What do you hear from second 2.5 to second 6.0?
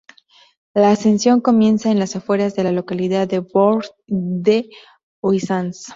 de la localidad de Bourg-d'Oisans.